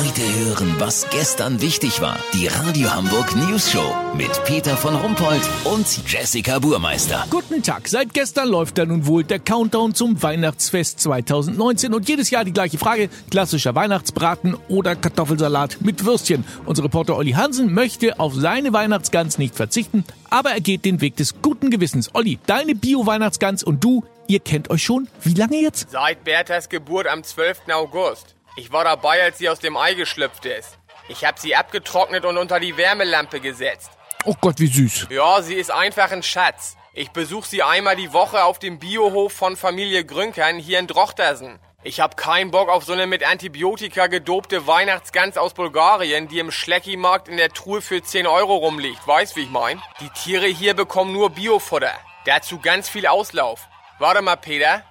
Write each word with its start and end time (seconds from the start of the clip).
Heute 0.00 0.22
hören, 0.22 0.76
was 0.78 1.10
gestern 1.10 1.60
wichtig 1.60 2.00
war. 2.00 2.18
Die 2.32 2.46
Radio 2.46 2.90
Hamburg 2.90 3.36
News 3.36 3.70
Show 3.70 3.94
mit 4.16 4.30
Peter 4.46 4.74
von 4.74 4.94
Rumpold 4.96 5.42
und 5.64 5.86
Jessica 6.10 6.58
Burmeister. 6.58 7.26
Guten 7.28 7.62
Tag. 7.62 7.86
Seit 7.86 8.14
gestern 8.14 8.48
läuft 8.48 8.78
da 8.78 8.86
nun 8.86 9.04
wohl 9.04 9.24
der 9.24 9.40
Countdown 9.40 9.94
zum 9.94 10.22
Weihnachtsfest 10.22 11.00
2019 11.00 11.92
und 11.92 12.08
jedes 12.08 12.30
Jahr 12.30 12.46
die 12.46 12.54
gleiche 12.54 12.78
Frage. 12.78 13.10
Klassischer 13.30 13.74
Weihnachtsbraten 13.74 14.56
oder 14.68 14.96
Kartoffelsalat 14.96 15.82
mit 15.82 16.02
Würstchen. 16.06 16.46
Unser 16.64 16.84
Reporter 16.84 17.18
Olli 17.18 17.32
Hansen 17.32 17.74
möchte 17.74 18.18
auf 18.18 18.32
seine 18.34 18.72
Weihnachtsgans 18.72 19.36
nicht 19.36 19.54
verzichten, 19.54 20.04
aber 20.30 20.52
er 20.52 20.62
geht 20.62 20.86
den 20.86 21.02
Weg 21.02 21.16
des 21.16 21.42
guten 21.42 21.68
Gewissens. 21.68 22.14
Olli, 22.14 22.38
deine 22.46 22.74
Bio-Weihnachtsgans 22.74 23.62
und 23.62 23.84
du, 23.84 24.02
ihr 24.28 24.40
kennt 24.40 24.70
euch 24.70 24.82
schon. 24.82 25.08
Wie 25.20 25.34
lange 25.34 25.60
jetzt? 25.60 25.90
Seit 25.90 26.24
Berthas 26.24 26.70
Geburt 26.70 27.06
am 27.06 27.22
12. 27.22 27.68
August. 27.70 28.34
Ich 28.56 28.72
war 28.72 28.84
dabei, 28.84 29.22
als 29.22 29.38
sie 29.38 29.48
aus 29.48 29.60
dem 29.60 29.76
Ei 29.76 29.94
geschlüpft 29.94 30.44
ist. 30.44 30.78
Ich 31.08 31.24
habe 31.24 31.40
sie 31.40 31.56
abgetrocknet 31.56 32.24
und 32.24 32.36
unter 32.36 32.60
die 32.60 32.76
Wärmelampe 32.76 33.40
gesetzt. 33.40 33.90
Oh 34.24 34.34
Gott, 34.40 34.58
wie 34.58 34.66
süß. 34.66 35.06
Ja, 35.10 35.40
sie 35.42 35.54
ist 35.54 35.70
einfach 35.70 36.10
ein 36.10 36.22
Schatz. 36.22 36.76
Ich 36.92 37.10
besuche 37.10 37.48
sie 37.48 37.62
einmal 37.62 37.96
die 37.96 38.12
Woche 38.12 38.44
auf 38.44 38.58
dem 38.58 38.78
Biohof 38.78 39.32
von 39.32 39.56
Familie 39.56 40.04
Grünkern 40.04 40.58
hier 40.58 40.78
in 40.78 40.86
Drochtersen. 40.86 41.58
Ich 41.82 42.00
hab 42.00 42.18
keinen 42.18 42.50
Bock 42.50 42.68
auf 42.68 42.84
so 42.84 42.92
eine 42.92 43.06
mit 43.06 43.24
Antibiotika 43.24 44.08
gedobte 44.08 44.66
Weihnachtsgans 44.66 45.38
aus 45.38 45.54
Bulgarien, 45.54 46.28
die 46.28 46.38
im 46.38 46.50
Schlecki-Markt 46.50 47.28
in 47.28 47.38
der 47.38 47.48
Truhe 47.48 47.80
für 47.80 48.02
10 48.02 48.26
Euro 48.26 48.56
rumliegt. 48.56 49.06
Weißt, 49.06 49.34
wie 49.36 49.44
ich 49.44 49.50
mein? 49.50 49.80
Die 50.00 50.10
Tiere 50.10 50.46
hier 50.46 50.74
bekommen 50.74 51.12
nur 51.14 51.30
Biofutter. 51.30 51.94
Dazu 52.26 52.58
ganz 52.58 52.90
viel 52.90 53.06
Auslauf. 53.06 53.66
Warte 53.98 54.20
mal, 54.20 54.36
Peter. 54.36 54.84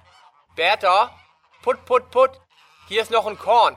Bertha? 0.56 1.14
Put, 1.62 1.84
put, 1.84 2.10
put. 2.10 2.30
Hier 2.90 3.02
ist 3.02 3.12
noch 3.12 3.28
ein 3.28 3.38
Korn. 3.38 3.76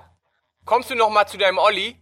Kommst 0.66 0.90
du 0.90 0.96
noch 0.96 1.12
mal 1.12 1.28
zu 1.28 1.38
deinem 1.38 1.60
Olli? 1.60 1.98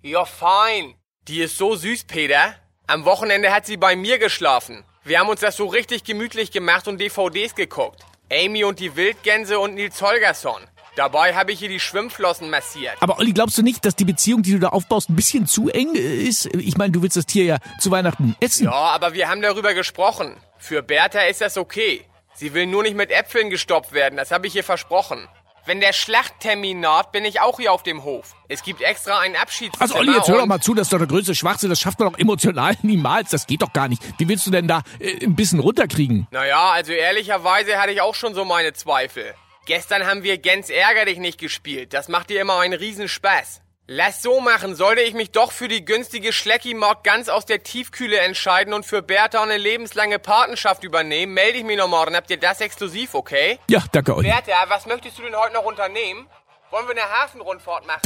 Ja, 0.00 0.24
fein. 0.24 0.94
Die 1.28 1.42
ist 1.42 1.58
so 1.58 1.76
süß, 1.76 2.04
Peter. 2.04 2.54
Am 2.86 3.04
Wochenende 3.04 3.52
hat 3.52 3.66
sie 3.66 3.76
bei 3.76 3.94
mir 3.94 4.18
geschlafen. 4.18 4.82
Wir 5.04 5.18
haben 5.18 5.28
uns 5.28 5.40
das 5.40 5.58
so 5.58 5.66
richtig 5.66 6.02
gemütlich 6.02 6.52
gemacht 6.52 6.88
und 6.88 6.98
DVDs 6.98 7.56
geguckt. 7.56 8.06
Amy 8.32 8.64
und 8.64 8.80
die 8.80 8.96
Wildgänse 8.96 9.58
und 9.58 9.74
Nils 9.74 10.00
Holgersson. 10.00 10.62
Dabei 10.96 11.34
habe 11.34 11.52
ich 11.52 11.60
ihr 11.60 11.68
die 11.68 11.78
Schwimmflossen 11.78 12.48
massiert. 12.48 12.94
Aber 13.00 13.18
Olli, 13.18 13.34
glaubst 13.34 13.58
du 13.58 13.62
nicht, 13.62 13.84
dass 13.84 13.94
die 13.94 14.06
Beziehung, 14.06 14.42
die 14.42 14.52
du 14.52 14.58
da 14.58 14.68
aufbaust, 14.70 15.10
ein 15.10 15.16
bisschen 15.16 15.46
zu 15.46 15.68
eng 15.68 15.94
äh, 15.94 15.98
ist? 15.98 16.46
Ich 16.54 16.78
meine, 16.78 16.90
du 16.90 17.02
willst 17.02 17.18
das 17.18 17.26
Tier 17.26 17.44
ja 17.44 17.58
zu 17.78 17.90
Weihnachten 17.90 18.34
essen. 18.40 18.64
Ja, 18.64 18.72
aber 18.72 19.12
wir 19.12 19.28
haben 19.28 19.42
darüber 19.42 19.74
gesprochen. 19.74 20.34
Für 20.56 20.82
Bertha 20.82 21.20
ist 21.20 21.42
das 21.42 21.58
okay. 21.58 22.06
Sie 22.32 22.54
will 22.54 22.64
nur 22.64 22.82
nicht 22.82 22.96
mit 22.96 23.10
Äpfeln 23.10 23.50
gestoppt 23.50 23.92
werden, 23.92 24.16
das 24.16 24.30
habe 24.30 24.46
ich 24.46 24.56
ihr 24.56 24.64
versprochen. 24.64 25.28
Wenn 25.66 25.80
der 25.80 25.92
Schlachttermin 25.92 26.78
naht, 26.78 27.10
bin 27.10 27.24
ich 27.24 27.40
auch 27.40 27.58
hier 27.58 27.72
auf 27.72 27.82
dem 27.82 28.04
Hof. 28.04 28.36
Es 28.46 28.62
gibt 28.62 28.80
extra 28.82 29.18
einen 29.18 29.34
Abschiedszimmer. 29.34 29.82
Also 29.82 29.96
Olli, 29.96 30.12
jetzt 30.12 30.28
hör 30.28 30.38
doch 30.38 30.46
mal 30.46 30.60
zu, 30.60 30.74
das 30.74 30.86
ist 30.86 30.92
doch 30.92 30.98
der 30.98 31.08
größte 31.08 31.34
Schwachsinn, 31.34 31.70
das 31.70 31.80
schafft 31.80 31.98
man 31.98 32.12
doch 32.12 32.18
emotional 32.20 32.76
niemals, 32.82 33.30
das 33.30 33.48
geht 33.48 33.62
doch 33.62 33.72
gar 33.72 33.88
nicht. 33.88 34.00
Wie 34.18 34.28
willst 34.28 34.46
du 34.46 34.52
denn 34.52 34.68
da 34.68 34.82
äh, 35.00 35.24
ein 35.24 35.34
bisschen 35.34 35.58
runterkriegen? 35.58 36.28
Naja, 36.30 36.70
also 36.70 36.92
ehrlicherweise 36.92 37.78
hatte 37.78 37.90
ich 37.90 38.00
auch 38.00 38.14
schon 38.14 38.32
so 38.32 38.44
meine 38.44 38.74
Zweifel. 38.74 39.34
Gestern 39.66 40.06
haben 40.06 40.22
wir 40.22 40.38
Gens 40.38 40.70
Ärger 40.70 41.06
dich 41.06 41.18
nicht 41.18 41.40
gespielt. 41.40 41.92
Das 41.92 42.06
macht 42.06 42.30
dir 42.30 42.40
immer 42.40 42.60
einen 42.60 42.74
Riesenspaß. 42.74 43.60
Lass 43.88 44.20
so 44.20 44.40
machen, 44.40 44.74
sollte 44.74 45.02
ich 45.02 45.14
mich 45.14 45.30
doch 45.30 45.52
für 45.52 45.68
die 45.68 45.84
günstige 45.84 46.32
Schlecki-Mod 46.32 47.04
ganz 47.04 47.28
aus 47.28 47.46
der 47.46 47.62
Tiefkühle 47.62 48.18
entscheiden 48.18 48.74
und 48.74 48.84
für 48.84 49.00
Bertha 49.00 49.40
eine 49.40 49.58
lebenslange 49.58 50.18
Patenschaft 50.18 50.82
übernehmen, 50.82 51.34
melde 51.34 51.58
ich 51.58 51.64
mich 51.64 51.78
noch 51.78 51.86
morgen. 51.86 52.16
Habt 52.16 52.28
ihr 52.30 52.36
das 52.36 52.60
exklusiv, 52.60 53.14
okay? 53.14 53.60
Ja, 53.68 53.84
danke 53.92 54.16
Olli. 54.16 54.28
Bertha, 54.28 54.64
was 54.66 54.86
möchtest 54.86 55.16
du 55.18 55.22
denn 55.22 55.36
heute 55.36 55.54
noch 55.54 55.64
unternehmen? 55.64 56.26
Wollen 56.72 56.88
wir 56.88 57.00
eine 57.00 57.08
Hafenrundfahrt 57.22 57.86
machen? 57.86 58.00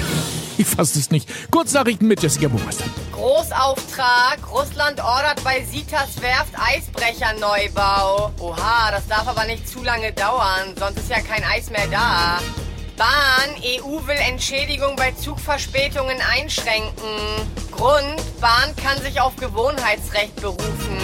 Ich 0.59 0.67
fass 0.67 0.95
es 0.97 1.11
nicht. 1.11 1.51
Kurznachrichten 1.51 2.07
mit 2.07 2.23
Jessica 2.23 2.49
Burmeister. 2.49 2.85
Großauftrag. 3.13 4.39
Russland 4.53 5.03
ordert 5.03 5.43
bei 5.43 5.65
Sitas 5.65 6.21
Werft 6.21 6.53
Eisbrecherneubau. 6.59 8.33
Oha, 8.39 8.91
das 8.91 9.09
darf 9.09 9.27
aber 9.27 9.47
nicht 9.47 9.67
zu 9.67 9.83
lange 9.83 10.13
dauern, 10.13 10.75
sonst 10.79 10.99
ist 10.99 11.09
ja 11.09 11.23
kein 11.23 11.43
Eis 11.43 11.71
mehr 11.71 11.87
da. 11.87 12.39
Bahn, 13.01 13.57
EU 13.65 14.07
will 14.07 14.19
Entschädigung 14.29 14.95
bei 14.95 15.13
Zugverspätungen 15.13 16.19
einschränken. 16.21 16.93
Grund, 17.71 18.21
Bahn 18.43 18.77
kann 18.77 19.01
sich 19.01 19.19
auf 19.23 19.35
Gewohnheitsrecht 19.37 20.37
berufen. 20.37 20.99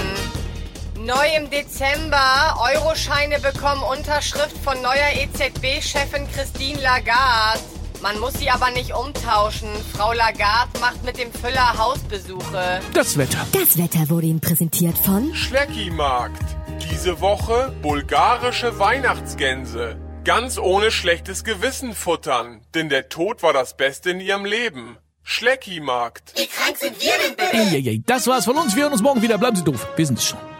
Neu 0.98 1.26
im 1.34 1.48
Dezember, 1.48 2.54
Euroscheine 2.74 3.40
bekommen 3.40 3.82
Unterschrift 3.82 4.58
von 4.62 4.74
neuer 4.82 5.08
EZB-Chefin 5.14 6.30
Christine 6.34 6.82
Lagarde. 6.82 7.60
Man 8.02 8.20
muss 8.20 8.34
sie 8.34 8.50
aber 8.50 8.70
nicht 8.72 8.92
umtauschen. 8.92 9.70
Frau 9.96 10.12
Lagarde 10.12 10.78
macht 10.78 11.02
mit 11.02 11.16
dem 11.16 11.32
Füller 11.32 11.78
Hausbesuche. 11.78 12.80
Das 12.92 13.16
Wetter. 13.16 13.38
Das 13.52 13.78
Wetter 13.78 14.10
wurde 14.10 14.26
Ihnen 14.26 14.42
präsentiert 14.42 14.98
von 14.98 15.34
Schlecki-Markt. 15.34 16.44
Diese 16.90 17.22
Woche 17.22 17.74
bulgarische 17.80 18.78
Weihnachtsgänse. 18.78 19.96
Ganz 20.26 20.58
ohne 20.58 20.90
schlechtes 20.90 21.44
Gewissen 21.44 21.94
futtern, 21.94 22.60
denn 22.74 22.88
der 22.88 23.08
Tod 23.08 23.44
war 23.44 23.52
das 23.52 23.76
Beste 23.76 24.10
in 24.10 24.18
ihrem 24.18 24.44
Leben. 24.44 24.98
Schlecki-Markt. 25.22 26.34
Eieiei, 27.52 28.02
das 28.04 28.26
war's 28.26 28.44
von 28.44 28.56
uns. 28.58 28.74
Wir 28.74 28.82
hören 28.82 28.92
uns 28.92 29.02
morgen 29.02 29.22
wieder. 29.22 29.38
Bleiben 29.38 29.54
Sie 29.54 29.62
doof. 29.62 29.86
Wir 29.94 30.04
sind's 30.04 30.26
schon. 30.26 30.55